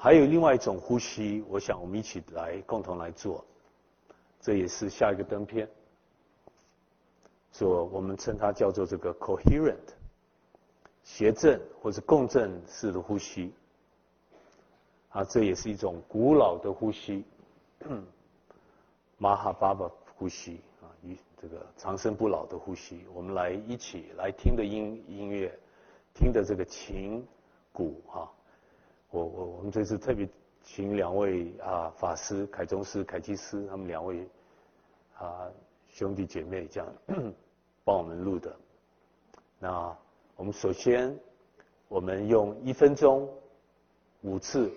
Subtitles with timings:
[0.00, 3.44] 还有另外一种呼吸，我想我们一起来共同来做。
[4.40, 5.68] 这也是下一个灯片，
[7.52, 9.74] 说我们称它叫做这个 coherent
[11.02, 13.52] 谐振或者共振式的呼吸。
[15.10, 17.24] 啊，这也是一种古老的呼吸，
[19.18, 23.04] 马哈巴巴呼吸啊，与这个长生不老的呼吸。
[23.12, 25.52] 我们来一起来听的音音乐，
[26.14, 27.26] 听的这个琴、
[27.72, 28.30] 鼓哈。
[29.10, 30.28] 我我我们这次特别
[30.62, 34.28] 请两位啊法师凯宗师、凯基师，他们两位
[35.18, 35.48] 啊
[35.88, 36.92] 兄弟姐妹这样
[37.84, 38.54] 帮我们录的。
[39.58, 39.96] 那
[40.36, 41.18] 我们首先
[41.88, 43.28] 我们用一分钟
[44.20, 44.70] 五次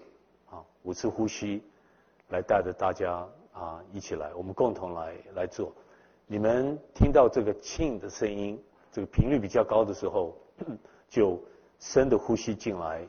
[0.50, 1.62] 啊五次呼吸
[2.30, 5.74] 来带着大家啊一起来，我们共同来来做。
[6.26, 8.58] 你们听到这个磬的声音，
[8.94, 10.34] 这个频率比较高的时候，
[11.10, 11.38] 就
[11.80, 13.06] 深的呼吸进来。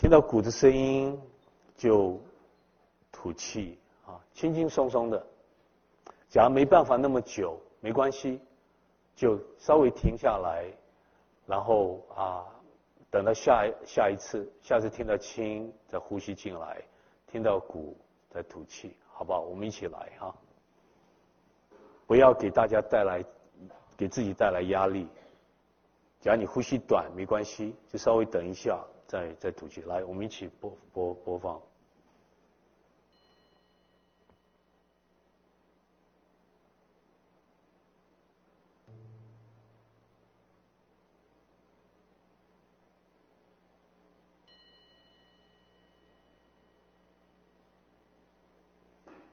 [0.00, 1.20] 听到鼓的声音，
[1.76, 2.18] 就
[3.12, 5.26] 吐气啊，轻轻松松的。
[6.30, 8.40] 假如没办法那么久，没关系，
[9.14, 10.64] 就稍微停下来，
[11.44, 12.46] 然后啊，
[13.10, 16.82] 等到下下一次，下次听到轻再呼吸进来，
[17.26, 17.94] 听到鼓
[18.30, 19.42] 再吐气，好不好？
[19.42, 20.34] 我们一起来哈，
[22.06, 23.22] 不要给大家带来，
[23.98, 25.06] 给自己带来压力。
[26.20, 28.82] 假如你呼吸短，没关系，就稍微等一下。
[29.10, 31.60] 再再吐气，来，我们一起播播播放。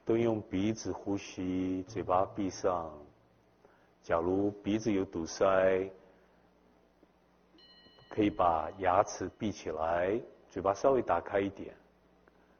[0.04, 2.92] 都用鼻子呼吸，嘴巴闭上。
[4.02, 5.88] 假如鼻子有堵塞。
[8.18, 11.72] 可以把牙齿闭起来，嘴巴稍微打开一点。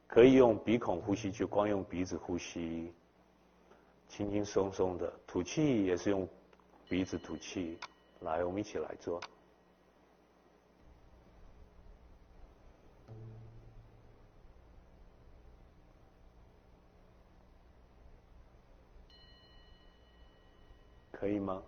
[0.06, 2.94] 可以用鼻孔呼吸，就光用鼻子呼吸，
[4.08, 6.30] 轻轻松松的吐气也是用
[6.88, 7.76] 鼻子吐气。
[8.20, 9.20] 来，我们一起来做。
[21.12, 21.64] 可以吗？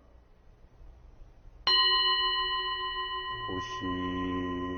[3.50, 4.69] 呼吸。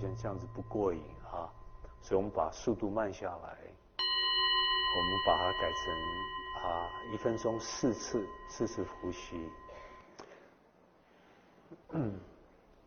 [0.00, 1.00] 这样子不过瘾
[1.30, 1.52] 啊！
[2.02, 5.92] 所以我们把速度慢下来，我们把它改成
[6.64, 9.50] 啊一分钟四次四次呼吸。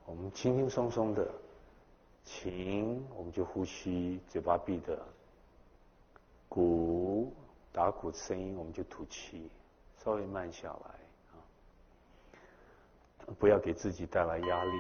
[0.06, 1.32] 我们轻轻松松的，
[2.24, 4.98] 琴我们就呼吸，嘴巴闭的；
[6.50, 7.34] 鼓
[7.72, 9.52] 打鼓的声音我们就吐气，
[10.04, 10.90] 稍微慢下来
[11.32, 11.36] 啊，
[13.38, 14.72] 不要给自己带来压力。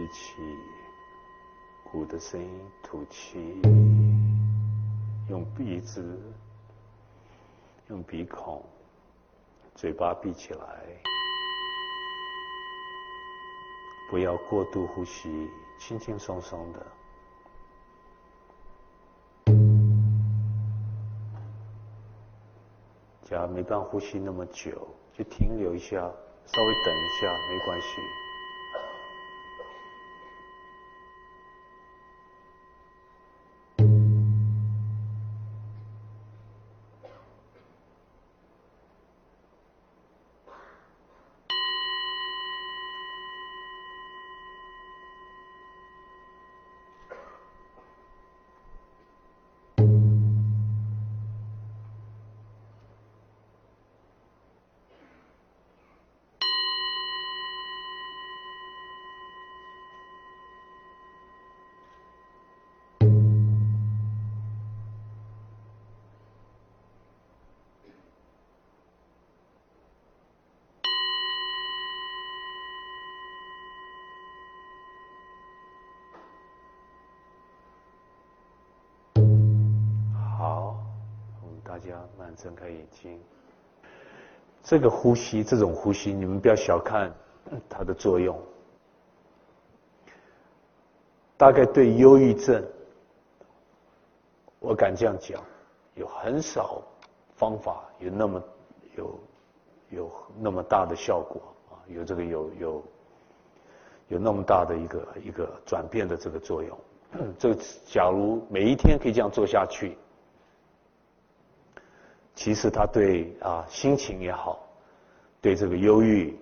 [0.00, 0.34] 吸气，
[1.84, 2.48] 鼓的声音；
[2.82, 3.60] 吐气，
[5.28, 6.18] 用鼻子，
[7.88, 8.64] 用鼻孔，
[9.74, 10.86] 嘴巴闭起来，
[14.10, 16.86] 不要过度呼吸，轻轻松松的。
[23.24, 27.86] 假如没办法呼吸那么久，就停留一下，稍微等一下，没关系。
[81.70, 83.16] 大家慢睁开眼睛。
[84.60, 87.14] 这个呼吸，这种呼吸，你们不要小看
[87.68, 88.36] 它的作用。
[91.36, 92.60] 大概对忧郁症，
[94.58, 95.40] 我敢这样讲，
[95.94, 96.82] 有很少
[97.36, 98.42] 方法有那么
[98.96, 99.20] 有
[99.90, 102.84] 有那么大的效果啊，有这个有有
[104.08, 106.76] 有那么大的一个一个转变的这个作用。
[107.38, 109.96] 这个假如每一天可以这样做下去。
[112.40, 114.66] 其实他对啊心情也好，
[115.42, 116.34] 对这个忧郁，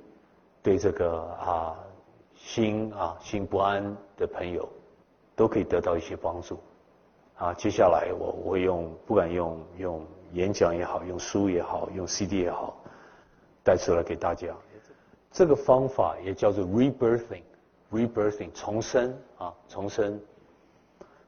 [0.62, 1.76] 对这个啊
[2.36, 3.82] 心啊心不安
[4.16, 4.68] 的朋友，
[5.34, 6.60] 都可以得到一些帮助。
[7.34, 12.76] 啊，接下来我我会用不管用用演讲也好，用书也好，用 CD 也好，
[13.64, 14.54] 带出来给大家。
[15.32, 20.20] 这个方法也叫做 rebirthing，rebirthing 重生啊重生，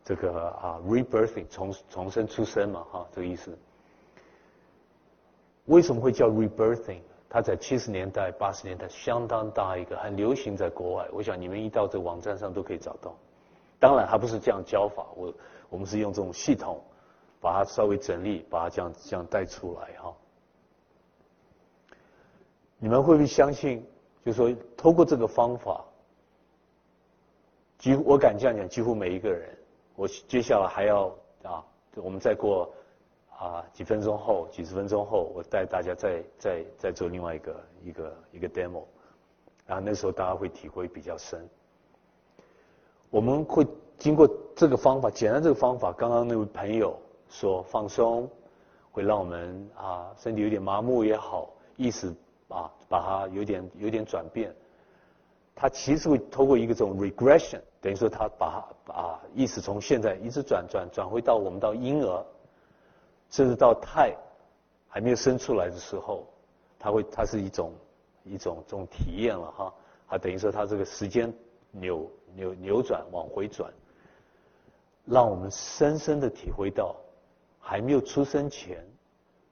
[0.05, 3.59] 这个啊 rebirthing 重重生出生嘛哈这个意思。
[5.71, 7.01] 为什么会叫 rebirthing？
[7.29, 11.09] 它在七十年代、八十年代相当大一个，很流行在国外。
[11.13, 13.15] 我想你们一到这个网站上都可以找到。
[13.79, 15.33] 当然，还不是这样教法，我
[15.69, 16.83] 我们是用这种系统
[17.41, 20.13] 把它稍微整理，把它这样这样带出来哈。
[22.79, 23.87] 你们会不会相信？
[24.25, 25.85] 就说通过这个方法，
[27.79, 29.57] 几乎我敢这样讲，几乎每一个人，
[29.95, 31.07] 我接下来还要
[31.45, 32.69] 啊，我们再过。
[33.41, 38.83] 啊，几分钟后，几十分钟后，我带大家再再再做另外一个一个一个 demo，
[39.65, 41.49] 然后那时候大家会体会比较深。
[43.09, 43.67] 我们会
[43.99, 46.95] 经过这个方法，简单这个方法，刚刚那位朋友
[47.31, 48.29] 说放松，
[48.93, 52.15] 会让我们啊身体有点麻木也好，意识
[52.49, 54.55] 啊把它有点有点转变。
[55.55, 62.23] 它其实会透过一个这种 regression，等于说它把把意识从现在一直转转转回到我们到婴儿。
[63.31, 64.13] 甚至到胎
[64.89, 66.27] 还没有生出来的时候，
[66.79, 67.73] 它会，它是一种
[68.25, 69.75] 一种这种体验了哈，
[70.09, 71.33] 它等于说它这个时间
[71.71, 73.73] 扭扭扭转往回转，
[75.05, 76.97] 让我们深深的体会到
[77.61, 78.85] 还没有出生前，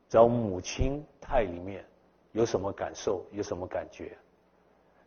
[0.09, 1.85] 在母亲胎里面
[2.33, 4.19] 有什么感受，有什么感觉，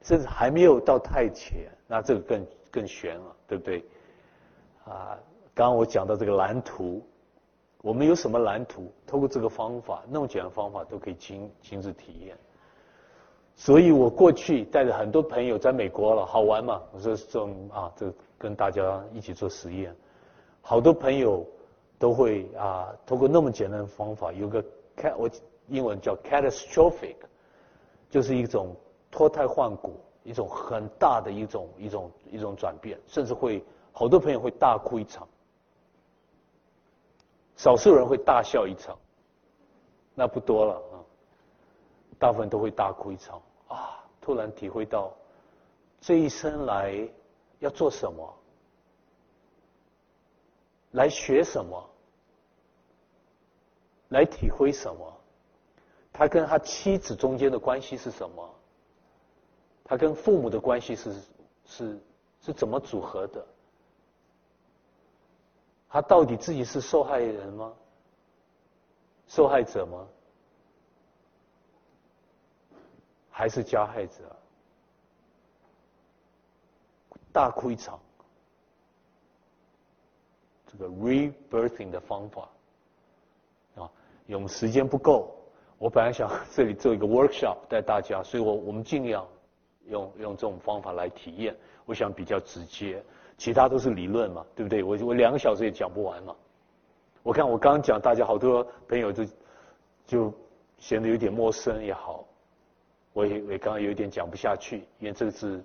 [0.01, 3.83] 甚至还没有到胎前，那这个更更悬了，对不对？
[4.85, 5.19] 啊，
[5.53, 7.05] 刚刚我讲到这个蓝图。
[7.81, 8.91] 我们有什么蓝图？
[9.07, 12.37] 通过这个方法，那么简单方法都可以亲亲自体验。
[13.55, 16.81] 所以我过去带着很多朋友在美国了，好玩嘛？
[16.91, 19.95] 我说这种啊，这跟大家一起做实验，
[20.61, 21.45] 好多朋友
[21.97, 24.63] 都会啊，通过那么简单的方法，有个
[24.95, 25.29] cat，我
[25.67, 27.15] 英文叫 catastrophic，
[28.09, 28.75] 就是一种
[29.09, 35.27] 脱胎换骨，一种很大的一种一种一种转变，甚至会好多朋友会大哭一场。
[37.55, 38.97] 少数人会大笑一场，
[40.15, 40.95] 那不多了啊。
[42.19, 44.03] 大部分都会大哭一场啊！
[44.21, 45.11] 突然体会到
[45.99, 47.09] 这一生来
[47.57, 48.33] 要做什么，
[50.91, 51.89] 来学什么，
[54.09, 55.11] 来体会什么。
[56.13, 58.47] 他跟他妻子中间的关系是什么？
[59.83, 61.15] 他跟父母的关系是
[61.65, 61.99] 是
[62.41, 63.43] 是怎么组合的？
[65.91, 67.73] 他到底自己是受害人吗？
[69.27, 70.07] 受害者吗？
[73.29, 74.35] 还是加害者？
[77.33, 77.99] 大哭一场，
[80.67, 82.49] 这个 rebirthing 的方法
[83.75, 83.91] 啊，
[84.27, 85.35] 用时间不够，
[85.77, 89.27] 我本来想这里做一个 workshop 带大家，所以我我们尽量
[89.87, 91.55] 用用这种方法来体验，
[91.85, 93.03] 我想比较直接。
[93.41, 94.83] 其他都是理论嘛，对不对？
[94.83, 96.35] 我我两个小时也讲不完嘛。
[97.23, 99.23] 我看我刚讲，大家好多朋友就
[100.05, 100.33] 就
[100.77, 102.23] 显得有点陌生也好，
[103.13, 105.59] 我也我刚刚有点讲不下去，因为这个是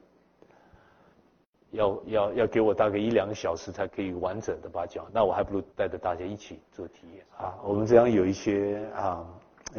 [1.72, 7.58] 要要要给我大概一两个小时才可以完整的把讲，那我还不如带着大家一起做体验啊。
[7.62, 9.22] 我们这样有一些啊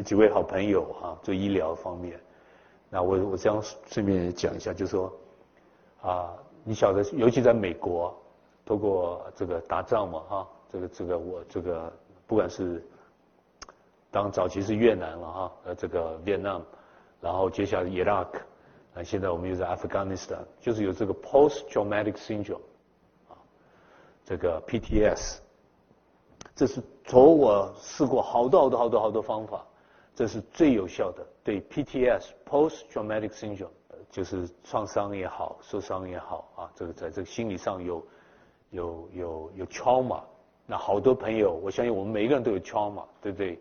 [0.04, 2.16] 几位好朋友啊，做医疗方面，
[2.90, 5.12] 那我我这样顺便讲一下，就说
[6.00, 6.32] 啊。
[6.68, 8.14] 你晓得，尤其在美国，
[8.66, 11.90] 通过这个打仗嘛，哈，这个这个我这个
[12.26, 12.84] 不管是
[14.10, 16.60] 当早期是越南了哈，呃，这个 Vietnam，
[17.22, 18.26] 然后接下来 Iraq，
[18.94, 22.60] 啊，现在我们又在 Afghanistan，就是有这个 post traumatic syndrome，
[23.30, 23.32] 啊，
[24.26, 25.38] 这个 PTS，
[26.54, 29.64] 这是从我试过好多好多好多好多方法，
[30.14, 33.70] 这是最有效的对 PTS post traumatic syndrome。
[34.10, 38.06] 就是创伤也好，受伤也好啊，这个在这个心理上有
[38.70, 40.22] 有有有 trauma。
[40.66, 43.58] 那好多朋友，我相信我们每一个人都有 trauma，对不对？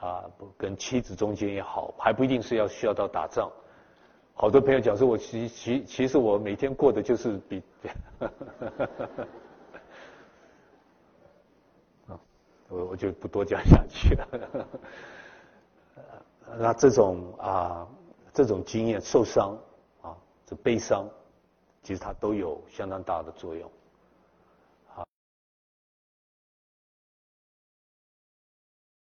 [0.00, 0.24] 啊，
[0.58, 3.50] 跟妻子中间也好，还不一定是要需要到打仗。
[4.34, 7.62] 好多朋友讲说，我其其其实我每天过的就是比，
[12.08, 12.18] 啊，
[12.68, 14.28] 我我就不多讲下去了。
[16.58, 17.86] 那这种啊，
[18.32, 19.56] 这种经验受伤。
[20.46, 21.08] 这悲伤，
[21.82, 23.70] 其实它都有相当大的作用。